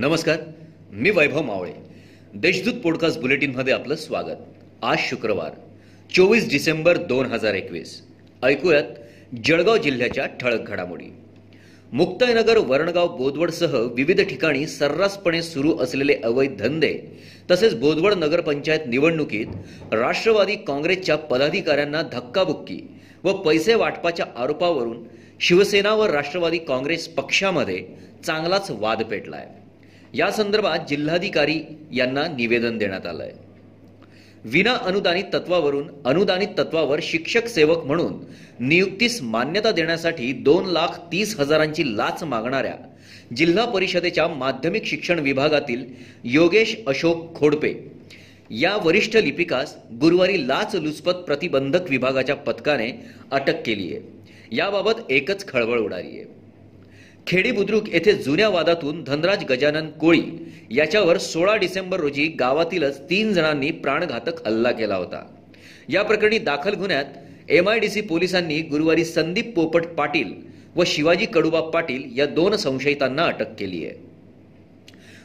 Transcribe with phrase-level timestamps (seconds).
[0.00, 0.36] नमस्कार
[0.92, 1.72] मी वैभव मावळे.
[2.34, 4.36] देशदूत पॉडकास्ट बुलेटिनमध्ये आपलं स्वागत.
[4.82, 5.50] आज शुक्रवार
[6.16, 8.02] चोवीस डिसेंबर दोन हजार एकवीस.
[8.42, 8.82] ऐकूयात
[9.44, 11.10] जळगाव जिल्ह्याच्या ठळक घडामोडी.
[11.92, 16.98] मुक्ताईनगर वरणगाव बोदवडसह विविध ठिकाणी सर्रासपणे सुरू असलेले अवैध धंदे
[17.50, 19.46] तसेच बोदवड नगरपंचायत निवडणुकीत
[19.92, 22.80] राष्ट्रवादी काँग्रेसच्या पदाधिकाऱ्यांना धक्काबुक्की
[23.24, 25.04] व पैसे वाटपाच्या आरोपावरून
[25.40, 27.84] शिवसेना व राष्ट्रवादी काँग्रेस पक्षामध्ये
[28.24, 29.59] चांगलाच वाद पेटला आहे
[30.14, 31.60] या संदर्भात जिल्हाधिकारी
[31.92, 33.48] यांना निवेदन देण्यात आलं आहे
[34.44, 38.12] विना अनुदानित तत्वावरून अनुदानित तत्वावर शिक्षक सेवक म्हणून
[38.60, 42.74] नियुक्तीस मान्यता देण्यासाठी दोन लाख तीस हजारांची लाच मागणाऱ्या
[43.36, 45.84] जिल्हा परिषदेच्या माध्यमिक शिक्षण विभागातील
[46.24, 47.72] योगेश अशोक खोडपे
[48.50, 52.90] या वरिष्ठ लिपिकास गुरुवारी लाच लुचपत प्रतिबंधक विभागाच्या पथकाने
[53.30, 56.39] अटक केली आहे याबाबत एकच खळबळ उडाली आहे
[57.30, 60.22] खेडी बुद्रुक येथे जुन्या वादातून धनराज गजानन कोळी
[60.70, 65.22] याच्यावर सोळा डिसेंबर रोजी गावातीलच तीन जणांनी प्राणघातक हल्ला केला होता.
[65.88, 67.04] या प्रकरणी दाखल गुन्ह्यात
[67.48, 70.32] एमआयडीसी पोलिसांनी गुरुवारी संदीप पोपट पाटील
[70.76, 73.94] व शिवाजी कडुबा पाटील या दोन संशयितांना अटक केली आहे.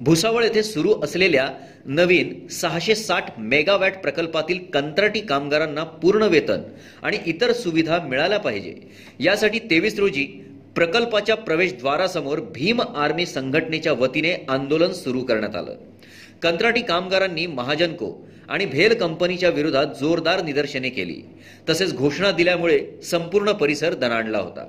[0.00, 1.48] भुसावळ येथे सुरू असलेल्या
[1.86, 6.60] नवीन सहाशे साठ मेगावॅट प्रकल्पातील कंत्राटी कामगारांना पूर्ण वेतन
[7.02, 8.74] आणि इतर सुविधा मिळाल्या पाहिजे.
[9.20, 10.26] यासाठी तेवीस रोजी
[10.78, 15.74] प्रकल्पाच्या प्रवेशद्वारासमोर भीम आर्मी संघटनेच्या वतीने आंदोलन सुरू करण्यात आलं.
[16.42, 18.10] कंत्राटी कामगारांनी महाजनको
[18.48, 21.20] आणि भेल कंपनीच्या विरोधात जोरदार निदर्शने केली.
[21.68, 24.66] तसेच घोषणा दिल्यामुळे संपूर्ण परिसर दणाणला होता.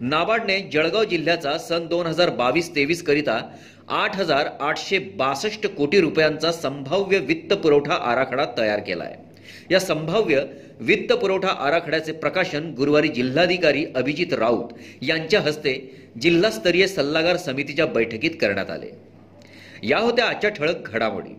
[0.00, 3.40] नाबार्डने जळगाव जिल्ह्याचा सन दोन हजार बावीस तेवीस करिता
[3.88, 9.25] आठ हजार आठशे बासष्ट कोटी रुपयांचा संभाव्य वित्त पुरवठा आराखडा तयार केला आहे
[9.70, 10.42] या संभाव्य
[10.80, 14.70] वित्त पुरवठा आराखड्याचे प्रकाशन गुरुवारी जिल्हाधिकारी अभिजित राऊत
[15.02, 18.90] यांच्या हस्ते जिल्हास्तरीय सल्लागार समितीच्या बैठकीत करण्यात आले.
[19.82, 21.36] या होत्या आजच्या ठळक घडामोडी.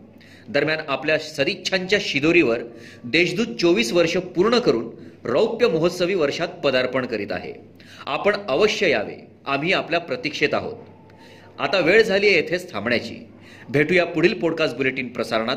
[0.48, 2.58] दरम्यान आपल्या सदिच्छांच्या शिदोरीवर
[3.04, 4.90] देशदूत चोवीस वर्ष पूर्ण करून
[5.24, 7.54] रौप्य महोत्सवी वर्षात पदार्पण करीत आहे.
[8.06, 9.26] आपण अवश्य यावे.
[9.46, 10.76] आम्ही आपल्या प्रतीक्षेत आहोत.
[11.58, 13.26] आता वेळ झाली आहे येथेच थांबण्याची.
[13.68, 15.56] भेटूया पुढील पॉडकास्ट बुलेटिन प्रसारणात.